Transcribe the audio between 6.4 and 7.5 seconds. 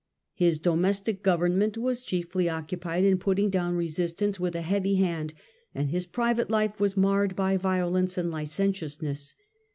fife was marred